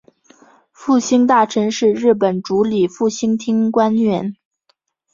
[0.71, 4.35] 复兴大臣是日本主理复兴厅的官员。